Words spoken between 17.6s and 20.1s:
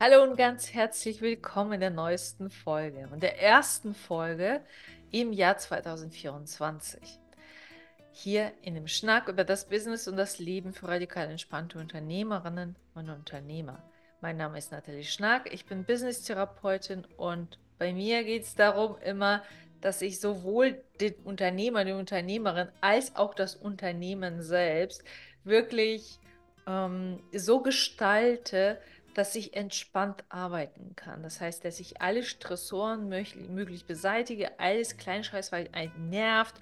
bei mir geht es darum immer, dass